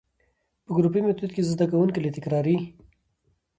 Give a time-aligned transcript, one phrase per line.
[0.65, 2.55] په ګروپي ميتود کي زده کوونکي له تکراري،